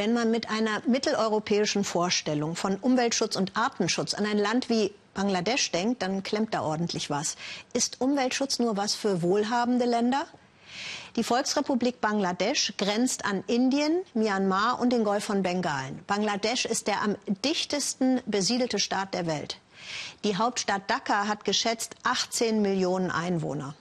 Wenn 0.00 0.14
man 0.14 0.30
mit 0.30 0.48
einer 0.48 0.80
mitteleuropäischen 0.86 1.84
Vorstellung 1.84 2.56
von 2.56 2.76
Umweltschutz 2.76 3.36
und 3.36 3.54
Artenschutz 3.54 4.14
an 4.14 4.24
ein 4.24 4.38
Land 4.38 4.70
wie 4.70 4.94
Bangladesch 5.12 5.72
denkt, 5.72 6.00
dann 6.00 6.22
klemmt 6.22 6.54
da 6.54 6.62
ordentlich 6.62 7.10
was. 7.10 7.36
Ist 7.74 8.00
Umweltschutz 8.00 8.60
nur 8.60 8.78
was 8.78 8.94
für 8.94 9.20
wohlhabende 9.20 9.84
Länder? 9.84 10.24
Die 11.16 11.22
Volksrepublik 11.22 12.00
Bangladesch 12.00 12.72
grenzt 12.78 13.26
an 13.26 13.44
Indien, 13.46 14.00
Myanmar 14.14 14.80
und 14.80 14.90
den 14.90 15.04
Golf 15.04 15.24
von 15.24 15.42
Bengalen. 15.42 16.02
Bangladesch 16.06 16.64
ist 16.64 16.86
der 16.86 17.02
am 17.02 17.16
dichtesten 17.44 18.22
besiedelte 18.24 18.78
Staat 18.78 19.12
der 19.12 19.26
Welt. 19.26 19.58
Die 20.24 20.38
Hauptstadt 20.38 20.88
Dhaka 20.88 21.28
hat 21.28 21.44
geschätzt 21.44 21.96
18 22.04 22.62
Millionen 22.62 23.10
Einwohner. 23.10 23.74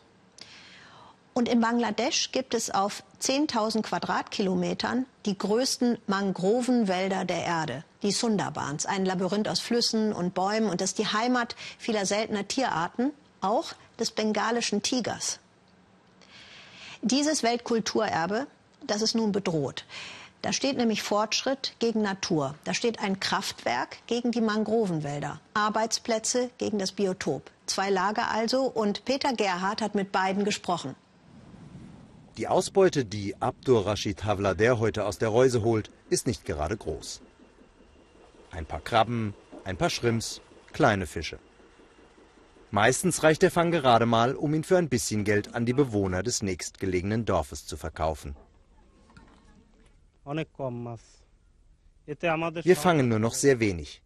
Und 1.40 1.48
in 1.48 1.62
Bangladesch 1.62 2.34
gibt 2.34 2.54
es 2.54 2.70
auf 2.70 3.02
10.000 3.21 3.82
Quadratkilometern 3.82 5.06
die 5.26 5.38
größten 5.38 5.98
Mangrovenwälder 6.06 7.24
der 7.24 7.46
Erde, 7.46 7.86
die 8.04 8.12
Sundarbans, 8.12 8.86
ein 8.86 9.06
Labyrinth 9.06 9.48
aus 9.48 9.62
Flüssen 9.62 10.12
und 10.12 10.34
Bäumen. 10.34 10.70
Und 10.70 10.82
das 10.82 10.89
ist 10.89 10.98
die 11.00 11.07
Heimat 11.07 11.56
vieler 11.78 12.06
seltener 12.06 12.46
Tierarten, 12.46 13.14
auch 13.39 13.71
des 13.98 14.12
bengalischen 14.12 14.84
Tigers. 14.84 15.39
Dieses 17.04 17.42
Weltkulturerbe, 17.42 18.46
das 18.86 19.01
ist 19.01 19.15
nun 19.15 19.32
bedroht. 19.32 19.86
Da 20.42 20.51
steht 20.51 20.76
nämlich 20.76 21.04
Fortschritt 21.04 21.74
gegen 21.79 22.01
Natur. 22.01 22.56
Da 22.65 22.74
steht 22.74 23.00
ein 23.00 23.21
Kraftwerk 23.21 24.06
gegen 24.07 24.34
die 24.34 24.42
Mangrovenwälder, 24.42 25.40
Arbeitsplätze 25.54 26.50
gegen 26.57 26.79
das 26.79 26.92
Biotop. 26.92 27.50
Zwei 27.65 27.90
Lager 27.90 28.29
also 28.29 28.64
und 28.64 29.06
Peter 29.06 29.32
Gerhardt 29.32 29.82
hat 29.82 29.96
mit 29.96 30.12
beiden 30.12 30.43
gesprochen. 30.43 30.98
Die 32.39 32.48
Ausbeute, 32.48 33.03
die 33.03 33.36
Abdur 33.42 33.86
Rashid 33.86 34.23
Havlader 34.23 34.80
heute 34.80 35.03
aus 35.03 35.17
der 35.17 35.28
Reuse 35.28 35.61
holt, 35.61 35.92
ist 36.09 36.25
nicht 36.25 36.45
gerade 36.45 36.78
groß. 36.78 37.22
Ein 38.52 38.66
paar 38.66 38.80
Krabben, 38.80 39.34
ein 39.66 39.75
paar 39.75 39.90
Schrimps, 39.90 40.40
kleine 40.72 41.06
Fische. 41.06 41.38
Meistens 42.72 43.23
reicht 43.23 43.42
der 43.42 43.52
Fang 43.52 43.72
gerade 43.72 44.06
mal, 44.06 44.36
um 44.36 44.54
ihn 44.54 44.64
für 44.64 44.78
ein 44.78 44.88
bisschen 44.88 45.26
Geld 45.26 45.54
an 45.54 45.66
die 45.66 45.73
Bewohner 45.73 46.23
des 46.23 46.42
nächstgelegenen 46.42 47.26
Dorfes 47.26 47.66
zu 47.66 47.76
verkaufen. 47.76 48.38
Wir 52.06 52.78
fangen 52.78 53.10
nur 53.10 53.20
noch 53.20 53.34
sehr 53.34 53.60
wenig. 53.60 54.02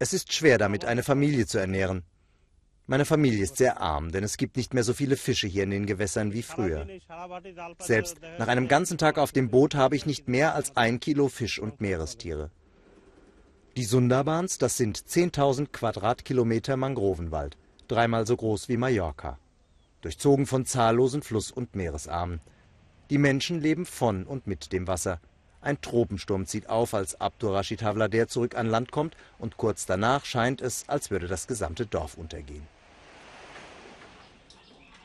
Es 0.00 0.12
ist 0.12 0.32
schwer 0.32 0.58
damit, 0.58 0.84
eine 0.84 1.04
Familie 1.04 1.46
zu 1.46 1.58
ernähren. 1.58 2.02
Meine 2.86 3.06
Familie 3.06 3.42
ist 3.42 3.56
sehr 3.56 3.80
arm, 3.80 4.12
denn 4.12 4.24
es 4.24 4.36
gibt 4.36 4.58
nicht 4.58 4.74
mehr 4.74 4.84
so 4.84 4.92
viele 4.92 5.16
Fische 5.16 5.46
hier 5.46 5.62
in 5.62 5.70
den 5.70 5.86
Gewässern 5.86 6.34
wie 6.34 6.42
früher. 6.42 6.86
Selbst 7.78 8.18
nach 8.38 8.48
einem 8.48 8.68
ganzen 8.68 8.98
Tag 8.98 9.16
auf 9.16 9.32
dem 9.32 9.48
Boot 9.48 9.74
habe 9.74 9.96
ich 9.96 10.04
nicht 10.04 10.28
mehr 10.28 10.54
als 10.54 10.76
ein 10.76 11.00
Kilo 11.00 11.28
Fisch 11.28 11.58
und 11.58 11.80
Meerestiere. 11.80 12.50
Die 13.78 13.84
Sundarbans, 13.84 14.58
das 14.58 14.76
sind 14.76 14.98
10.000 14.98 15.68
Quadratkilometer 15.72 16.76
Mangrovenwald, 16.76 17.56
dreimal 17.88 18.26
so 18.26 18.36
groß 18.36 18.68
wie 18.68 18.76
Mallorca, 18.76 19.38
durchzogen 20.02 20.44
von 20.44 20.66
zahllosen 20.66 21.22
Fluss- 21.22 21.52
und 21.52 21.74
Meeresarmen. 21.74 22.40
Die 23.08 23.18
Menschen 23.18 23.62
leben 23.62 23.86
von 23.86 24.24
und 24.24 24.46
mit 24.46 24.74
dem 24.74 24.86
Wasser. 24.86 25.20
Ein 25.62 25.80
Tropensturm 25.80 26.44
zieht 26.44 26.68
auf, 26.68 26.92
als 26.92 27.18
Abdurrashid 27.18 27.82
Havlader 27.82 28.28
zurück 28.28 28.54
an 28.54 28.66
Land 28.66 28.92
kommt 28.92 29.16
und 29.38 29.56
kurz 29.56 29.86
danach 29.86 30.26
scheint 30.26 30.60
es, 30.60 30.86
als 30.86 31.10
würde 31.10 31.28
das 31.28 31.46
gesamte 31.46 31.86
Dorf 31.86 32.18
untergehen. 32.18 32.73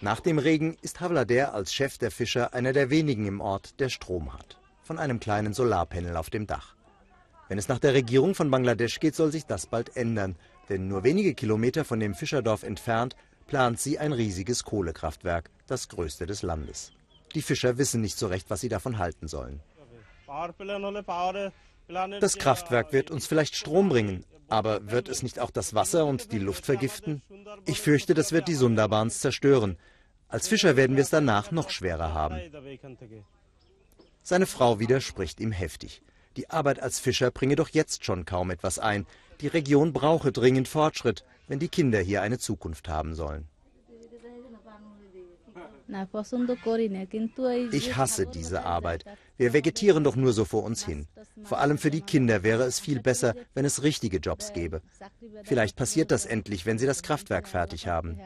Nach 0.01 0.21
dem 0.21 0.39
Regen 0.39 0.77
ist 0.81 1.01
Havlader 1.01 1.53
als 1.53 1.73
Chef 1.73 1.97
der 1.97 2.09
Fischer 2.09 2.53
einer 2.53 2.71
der 2.71 2.89
wenigen 2.89 3.25
im 3.25 3.41
Ort, 3.41 3.79
der 3.81 3.89
Strom 3.89 4.33
hat. 4.33 4.57
Von 4.81 4.97
einem 4.97 5.19
kleinen 5.19 5.53
Solarpanel 5.53 6.15
auf 6.15 6.29
dem 6.29 6.47
Dach. 6.47 6.75
Wenn 7.49 7.57
es 7.57 7.67
nach 7.67 7.79
der 7.79 7.93
Regierung 7.93 8.33
von 8.33 8.49
Bangladesch 8.49 9.01
geht, 9.01 9.15
soll 9.15 9.31
sich 9.31 9.45
das 9.45 9.65
bald 9.67 9.97
ändern. 9.97 10.37
Denn 10.69 10.87
nur 10.87 11.03
wenige 11.03 11.33
Kilometer 11.33 11.83
von 11.83 11.99
dem 11.99 12.15
Fischerdorf 12.15 12.63
entfernt 12.63 13.17
plant 13.47 13.79
sie 13.79 13.99
ein 13.99 14.13
riesiges 14.13 14.63
Kohlekraftwerk, 14.63 15.49
das 15.67 15.89
größte 15.89 16.25
des 16.25 16.43
Landes. 16.43 16.93
Die 17.35 17.41
Fischer 17.41 17.77
wissen 17.77 17.99
nicht 17.99 18.17
so 18.17 18.27
recht, 18.27 18.49
was 18.49 18.61
sie 18.61 18.69
davon 18.69 18.99
halten 18.99 19.27
sollen. 19.27 19.59
Das 22.21 22.37
Kraftwerk 22.37 22.93
wird 22.93 23.11
uns 23.11 23.27
vielleicht 23.27 23.55
Strom 23.55 23.89
bringen, 23.89 24.23
aber 24.47 24.91
wird 24.91 25.09
es 25.09 25.23
nicht 25.23 25.39
auch 25.39 25.51
das 25.51 25.73
Wasser 25.73 26.05
und 26.05 26.31
die 26.31 26.39
Luft 26.39 26.65
vergiften? 26.65 27.21
Ich 27.65 27.81
fürchte, 27.81 28.13
das 28.13 28.31
wird 28.31 28.47
die 28.47 28.55
Sundarbans 28.55 29.19
zerstören. 29.19 29.77
Als 30.27 30.47
Fischer 30.47 30.75
werden 30.75 30.95
wir 30.95 31.03
es 31.03 31.09
danach 31.09 31.51
noch 31.51 31.69
schwerer 31.69 32.13
haben. 32.13 32.39
Seine 34.23 34.45
Frau 34.45 34.79
widerspricht 34.79 35.39
ihm 35.39 35.51
heftig. 35.51 36.01
Die 36.37 36.49
Arbeit 36.49 36.79
als 36.81 36.99
Fischer 36.99 37.31
bringe 37.31 37.55
doch 37.55 37.69
jetzt 37.69 38.05
schon 38.05 38.25
kaum 38.25 38.51
etwas 38.51 38.77
ein. 38.79 39.05
Die 39.41 39.47
Region 39.47 39.93
brauche 39.93 40.31
dringend 40.31 40.67
Fortschritt, 40.67 41.25
wenn 41.47 41.59
die 41.59 41.69
Kinder 41.69 41.99
hier 41.99 42.21
eine 42.21 42.37
Zukunft 42.37 42.87
haben 42.87 43.15
sollen. 43.15 43.47
Ich 47.71 47.95
hasse 47.95 48.27
diese 48.27 48.65
Arbeit. 48.65 49.05
Wir 49.37 49.53
vegetieren 49.53 50.03
doch 50.03 50.15
nur 50.15 50.33
so 50.33 50.45
vor 50.45 50.63
uns 50.63 50.85
hin. 50.85 51.07
Vor 51.43 51.59
allem 51.59 51.77
für 51.77 51.91
die 51.91 52.01
Kinder 52.01 52.43
wäre 52.43 52.63
es 52.63 52.79
viel 52.79 53.01
besser, 53.01 53.33
wenn 53.53 53.65
es 53.65 53.83
richtige 53.83 54.17
Jobs 54.17 54.53
gäbe. 54.53 54.81
Vielleicht 55.43 55.75
passiert 55.75 56.11
das 56.11 56.25
endlich, 56.25 56.65
wenn 56.65 56.77
sie 56.77 56.85
das 56.85 57.01
Kraftwerk 57.01 57.47
fertig 57.47 57.87
haben. 57.87 58.19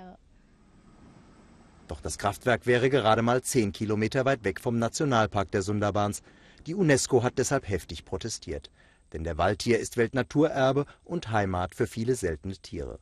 Doch 1.87 2.01
das 2.01 2.17
Kraftwerk 2.17 2.65
wäre 2.65 2.89
gerade 2.89 3.21
mal 3.21 3.41
zehn 3.41 3.71
Kilometer 3.71 4.25
weit 4.25 4.43
weg 4.43 4.59
vom 4.59 4.79
Nationalpark 4.79 5.51
der 5.51 5.61
Sundarbans. 5.61 6.21
Die 6.65 6.75
UNESCO 6.75 7.23
hat 7.23 7.37
deshalb 7.37 7.67
heftig 7.67 8.05
protestiert. 8.05 8.71
Denn 9.11 9.23
der 9.23 9.37
Wald 9.37 9.61
hier 9.61 9.79
ist 9.79 9.97
Weltnaturerbe 9.97 10.85
und 11.03 11.29
Heimat 11.29 11.75
für 11.75 11.87
viele 11.87 12.15
seltene 12.15 12.55
Tiere 12.55 12.99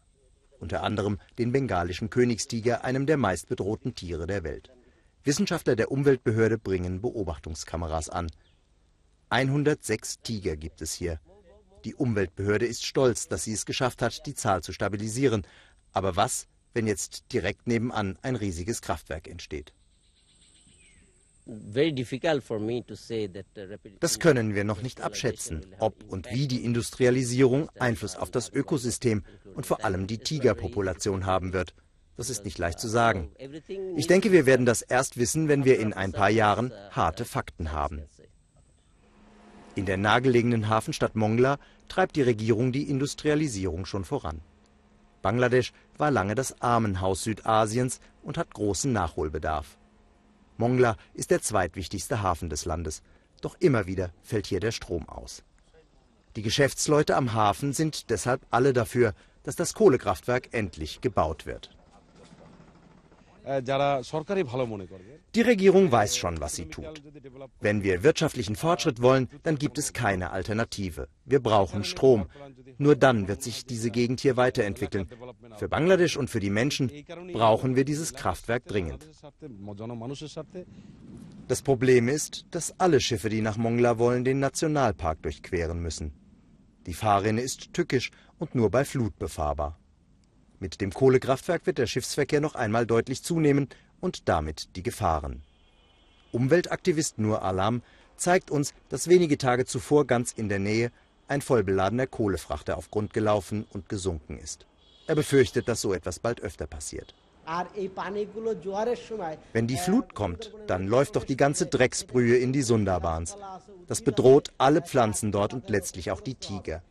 unter 0.62 0.84
anderem 0.84 1.20
den 1.38 1.52
bengalischen 1.52 2.10
Königstiger, 2.10 2.84
einem 2.84 3.06
der 3.06 3.18
meistbedrohten 3.18 3.96
Tiere 3.96 4.28
der 4.28 4.44
Welt. 4.44 4.72
Wissenschaftler 5.24 5.76
der 5.76 5.92
Umweltbehörde 5.92 6.58
bringen 6.58 7.02
Beobachtungskameras 7.02 8.10
an. 8.10 8.32
106 9.30 10.22
Tiger 10.22 10.58
gibt 10.58 10.82
es 10.82 10.94
hier. 10.94 11.20
Die 11.86 11.96
Umweltbehörde 11.96 12.66
ist 12.66 12.86
stolz, 12.86 13.28
dass 13.28 13.44
sie 13.44 13.54
es 13.54 13.66
geschafft 13.66 14.02
hat, 14.02 14.26
die 14.26 14.36
Zahl 14.36 14.62
zu 14.62 14.72
stabilisieren. 14.72 15.46
Aber 15.92 16.16
was, 16.16 16.48
wenn 16.74 16.88
jetzt 16.88 17.32
direkt 17.34 17.68
nebenan 17.68 18.18
ein 18.22 18.36
riesiges 18.36 18.82
Kraftwerk 18.82 19.28
entsteht? 19.28 19.74
Das 24.00 24.20
können 24.20 24.56
wir 24.56 24.64
noch 24.64 24.82
nicht 24.82 25.02
abschätzen, 25.02 25.66
ob 25.80 26.04
und 26.08 26.32
wie 26.32 26.48
die 26.48 26.64
Industrialisierung 26.64 27.70
Einfluss 27.78 28.16
auf 28.16 28.32
das 28.32 28.52
Ökosystem 28.52 29.24
und 29.54 29.66
vor 29.66 29.84
allem 29.84 30.08
die 30.08 30.20
Tigerpopulation 30.20 31.26
haben 31.26 31.52
wird. 31.52 31.74
Das 32.16 32.30
ist 32.30 32.46
nicht 32.46 32.58
leicht 32.58 32.80
zu 32.80 32.88
sagen. 32.88 33.32
Ich 33.98 34.08
denke, 34.08 34.32
wir 34.32 34.46
werden 34.46 34.66
das 34.66 34.82
erst 34.82 35.18
wissen, 35.18 35.48
wenn 35.48 35.66
wir 35.66 35.80
in 35.80 35.92
ein 35.92 36.14
paar 36.14 36.30
Jahren 36.30 36.72
harte 36.92 37.26
Fakten 37.26 37.72
haben. 37.72 38.04
In 39.76 39.86
der 39.86 39.98
nahegelegenen 39.98 40.70
Hafenstadt 40.70 41.16
Mongla 41.16 41.58
treibt 41.88 42.16
die 42.16 42.22
Regierung 42.22 42.72
die 42.72 42.90
Industrialisierung 42.90 43.86
schon 43.86 44.06
voran. 44.06 44.42
Bangladesch 45.22 45.74
war 45.98 46.12
lange 46.12 46.36
das 46.36 46.62
Armenhaus 46.62 47.24
Südasiens 47.24 48.00
und 48.24 48.38
hat 48.38 48.54
großen 48.54 48.92
Nachholbedarf. 48.92 49.78
Mongla 50.62 50.96
ist 51.16 51.32
der 51.32 51.42
zweitwichtigste 51.42 52.22
Hafen 52.22 52.48
des 52.48 52.66
Landes. 52.66 53.02
Doch 53.42 53.56
immer 53.60 53.88
wieder 53.88 54.12
fällt 54.22 54.46
hier 54.46 54.60
der 54.60 54.72
Strom 54.72 55.10
aus. 55.10 55.44
Die 56.36 56.44
Geschäftsleute 56.44 57.16
am 57.16 57.34
Hafen 57.34 57.74
sind 57.74 58.12
deshalb 58.12 58.46
alle 58.52 58.72
dafür, 58.72 59.16
dass 59.42 59.56
das 59.56 59.74
Kohlekraftwerk 59.74 60.50
endlich 60.54 61.02
gebaut 61.02 61.48
wird. 61.48 61.76
Die 65.36 65.42
Regierung 65.42 65.92
weiß 65.92 66.18
schon, 66.18 66.40
was 66.42 66.56
sie 66.56 66.66
tut. 66.66 67.02
Wenn 67.60 67.84
wir 67.84 68.04
wirtschaftlichen 68.04 68.56
Fortschritt 68.56 69.02
wollen, 69.02 69.28
dann 69.44 69.58
gibt 69.58 69.78
es 69.78 69.94
keine 69.94 70.32
Alternative. 70.32 71.08
Wir 71.26 71.40
brauchen 71.42 71.84
Strom. 71.84 72.28
Nur 72.78 72.96
dann 72.96 73.28
wird 73.28 73.42
sich 73.42 73.66
diese 73.66 73.92
Gegend 73.92 74.22
hier 74.22 74.38
weiterentwickeln. 74.38 75.08
Für 75.58 75.70
Bangladesch 75.70 76.18
und 76.18 76.30
für 76.30 76.40
die 76.40 76.50
Menschen 76.50 76.92
brauchen 77.34 77.76
wir 77.76 77.86
dieses 77.86 78.14
Kraftwerk 78.14 78.66
dringend. 78.66 79.08
Das 81.48 81.62
Problem 81.62 82.08
ist, 82.08 82.46
dass 82.52 82.80
alle 82.80 83.00
Schiffe, 83.02 83.30
die 83.30 83.42
nach 83.42 83.58
Mongla 83.58 83.98
wollen, 83.98 84.24
den 84.24 84.40
Nationalpark 84.40 85.22
durchqueren 85.22 85.82
müssen. 85.82 86.14
Die 86.86 86.94
Fahrrinne 86.94 87.42
ist 87.42 87.74
tückisch 87.74 88.12
und 88.40 88.56
nur 88.56 88.72
bei 88.72 88.86
Flut 88.86 89.18
befahrbar. 89.20 89.81
Mit 90.62 90.80
dem 90.80 90.94
Kohlekraftwerk 90.94 91.66
wird 91.66 91.80
der 91.80 91.88
Schiffsverkehr 91.88 92.40
noch 92.40 92.54
einmal 92.54 92.86
deutlich 92.86 93.24
zunehmen 93.24 93.68
und 94.00 94.30
damit 94.30 94.76
die 94.76 94.84
Gefahren. 94.84 95.42
Umweltaktivist 96.32 97.18
Nur 97.18 97.42
Alam 97.42 97.82
zeigt 98.16 98.52
uns, 98.52 98.76
dass 98.88 99.08
wenige 99.08 99.40
Tage 99.40 99.66
zuvor 99.66 100.06
ganz 100.06 100.32
in 100.32 100.50
der 100.50 100.60
Nähe 100.60 100.92
ein 101.28 101.42
vollbeladener 101.42 102.06
Kohlefrachter 102.06 102.78
auf 102.78 102.92
Grund 102.92 103.12
gelaufen 103.12 103.66
und 103.72 103.90
gesunken 103.90 104.38
ist. 104.38 104.68
Er 105.08 105.16
befürchtet, 105.16 105.68
dass 105.68 105.82
so 105.82 105.96
etwas 105.96 106.20
bald 106.20 106.42
öfter 106.42 106.68
passiert. 106.68 107.16
Wenn 109.54 109.68
die 109.68 109.78
Flut 109.78 110.14
kommt, 110.14 110.54
dann 110.68 110.88
läuft 110.88 111.16
doch 111.16 111.24
die 111.24 111.38
ganze 111.38 111.66
Drecksbrühe 111.66 112.38
in 112.38 112.54
die 112.54 112.62
Sundarbans. 112.62 113.36
Das 113.88 114.04
bedroht 114.04 114.54
alle 114.60 114.84
Pflanzen 114.84 115.32
dort 115.32 115.56
und 115.56 115.72
letztlich 115.72 116.12
auch 116.12 116.22
die 116.22 116.36
Tiger. 116.36 116.84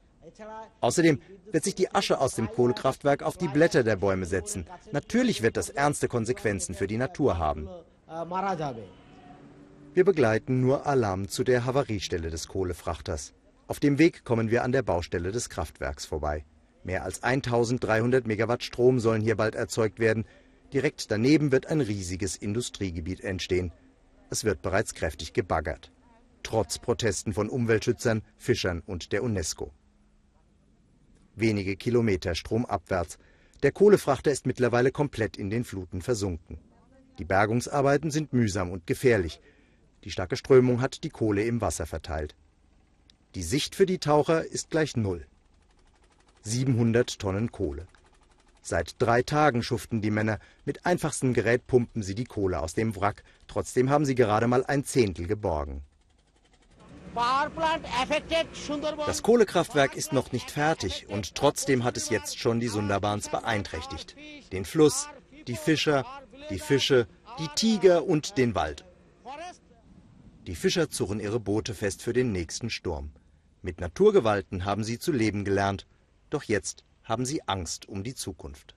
Außerdem 0.81 1.21
wird 1.51 1.65
sich 1.65 1.75
die 1.75 1.95
Asche 1.95 2.21
aus 2.21 2.35
dem 2.35 2.49
Kohlekraftwerk 2.49 3.23
auf 3.23 3.37
die 3.37 3.49
Blätter 3.49 3.83
der 3.83 3.97
Bäume 3.97 4.27
setzen. 4.27 4.67
Natürlich 4.93 5.43
wird 5.43 5.57
das 5.57 5.69
ernste 5.71 6.09
Konsequenzen 6.09 6.75
für 6.75 6.87
die 6.87 6.97
Natur 6.97 7.39
haben. 7.39 7.69
Wir 9.93 10.05
begleiten 10.05 10.61
nur 10.61 10.87
Alarm 10.87 11.29
zu 11.29 11.43
der 11.43 11.65
Havariestelle 11.65 12.31
des 12.31 12.49
Kohlefrachters. 12.49 13.35
Auf 13.67 13.81
dem 13.81 13.99
Weg 13.99 14.25
kommen 14.25 14.51
wir 14.51 14.65
an 14.65 14.73
der 14.73 14.83
Baustelle 14.83 15.33
des 15.33 15.49
Kraftwerks 15.49 16.07
vorbei. 16.07 16.45
Mehr 16.83 17.05
als 17.05 17.23
1300 17.23 18.27
Megawatt 18.27 18.65
Strom 18.65 19.01
sollen 19.01 19.21
hier 19.21 19.37
bald 19.37 19.55
erzeugt 19.55 19.99
werden. 19.99 20.25
Direkt 20.73 21.11
daneben 21.11 21.53
wird 21.53 21.67
ein 21.67 21.81
riesiges 21.81 22.37
Industriegebiet 22.37 23.21
entstehen. 23.21 23.73
Es 24.31 24.45
wird 24.45 24.63
bereits 24.63 24.95
kräftig 24.95 25.33
gebaggert. 25.33 25.93
Trotz 26.43 26.79
Protesten 26.79 27.33
von 27.33 27.49
Umweltschützern, 27.49 28.23
Fischern 28.37 28.83
und 28.87 29.13
der 29.13 29.23
UNESCO. 29.23 29.73
Wenige 31.41 31.77
Kilometer 31.77 32.35
stromabwärts. 32.35 33.19
Der 33.63 33.73
Kohlefrachter 33.73 34.31
ist 34.31 34.47
mittlerweile 34.47 34.91
komplett 34.91 35.37
in 35.37 35.51
den 35.51 35.65
Fluten 35.65 36.03
versunken. 36.03 36.59
Die 37.19 37.25
Bergungsarbeiten 37.25 38.11
sind 38.11 38.33
mühsam 38.33 38.71
und 38.71 38.87
gefährlich. 38.87 39.41
Die 40.05 40.11
starke 40.11 40.37
Strömung 40.37 40.81
hat 40.81 41.03
die 41.05 41.11
Kohle 41.11 41.45
im 41.45 41.61
Wasser 41.61 41.87
verteilt. 41.87 42.35
Die 43.35 43.43
Sicht 43.43 43.75
für 43.75 43.87
die 43.87 43.99
Taucher 43.99 44.45
ist 44.45 44.71
gleich 44.71 44.97
Null. 44.97 45.27
700 46.43 47.19
Tonnen 47.19 47.53
Kohle. 47.53 47.87
Seit 48.63 48.97
drei 48.99 49.23
Tagen 49.23 49.63
schuften 49.63 50.03
die 50.03 50.11
Männer. 50.11 50.39
Mit 50.65 50.85
einfachstem 50.85 51.33
Gerät 51.33 51.67
pumpen 51.67 52.03
sie 52.03 52.15
die 52.15 52.25
Kohle 52.25 52.61
aus 52.61 52.75
dem 52.75 52.95
Wrack. 52.97 53.23
Trotzdem 53.47 53.89
haben 53.91 54.05
sie 54.05 54.15
gerade 54.15 54.47
mal 54.47 54.65
ein 54.65 54.85
Zehntel 54.85 55.27
geborgen. 55.27 55.83
Das 59.07 59.23
Kohlekraftwerk 59.23 59.97
ist 59.97 60.12
noch 60.12 60.33
nicht 60.33 60.51
fertig 60.51 61.07
und 61.09 61.35
trotzdem 61.35 61.85
hat 61.85 61.97
es 61.97 62.09
jetzt 62.09 62.39
schon 62.39 62.61
die 62.61 62.69
Sundarbans 62.69 63.29
beeinträchtigt. 63.29 64.17
Den 64.53 64.65
Fluss, 64.65 65.09
die 65.47 65.57
Fischer, 65.57 66.05
die 66.51 66.59
Fische, 66.59 67.09
die 67.39 67.49
Tiger 67.55 68.05
und 68.05 68.39
den 68.39 68.55
Wald. 68.55 68.85
Die 70.47 70.55
Fischer 70.55 70.91
zurren 70.91 71.21
ihre 71.21 71.41
Boote 71.41 71.75
fest 71.75 72.03
für 72.03 72.12
den 72.12 72.33
nächsten 72.33 72.71
Sturm. 72.71 73.13
Mit 73.63 73.81
Naturgewalten 73.81 74.65
haben 74.65 74.85
sie 74.85 74.99
zu 74.99 75.13
leben 75.13 75.45
gelernt, 75.45 75.87
doch 76.31 76.45
jetzt 76.45 76.85
haben 77.05 77.27
sie 77.27 77.47
Angst 77.47 77.89
um 77.89 78.03
die 78.05 78.15
Zukunft. 78.15 78.75